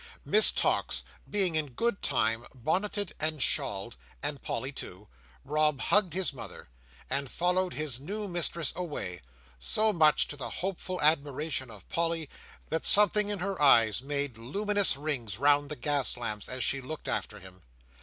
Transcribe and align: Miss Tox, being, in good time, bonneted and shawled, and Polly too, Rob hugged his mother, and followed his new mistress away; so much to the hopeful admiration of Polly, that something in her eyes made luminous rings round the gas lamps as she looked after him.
Miss 0.25 0.49
Tox, 0.49 1.03
being, 1.29 1.53
in 1.53 1.73
good 1.73 2.01
time, 2.01 2.47
bonneted 2.55 3.13
and 3.19 3.39
shawled, 3.39 3.97
and 4.23 4.41
Polly 4.41 4.71
too, 4.71 5.07
Rob 5.45 5.79
hugged 5.79 6.13
his 6.13 6.33
mother, 6.33 6.69
and 7.07 7.29
followed 7.29 7.75
his 7.75 7.99
new 7.99 8.27
mistress 8.27 8.73
away; 8.75 9.21
so 9.59 9.93
much 9.93 10.27
to 10.29 10.35
the 10.35 10.49
hopeful 10.49 10.99
admiration 11.03 11.69
of 11.69 11.87
Polly, 11.87 12.29
that 12.69 12.83
something 12.83 13.29
in 13.29 13.37
her 13.37 13.61
eyes 13.61 14.01
made 14.01 14.39
luminous 14.39 14.97
rings 14.97 15.37
round 15.37 15.69
the 15.69 15.75
gas 15.75 16.17
lamps 16.17 16.49
as 16.49 16.63
she 16.63 16.81
looked 16.81 17.07
after 17.07 17.37
him. 17.37 17.61